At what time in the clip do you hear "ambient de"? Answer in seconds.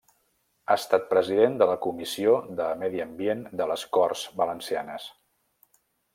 3.05-3.69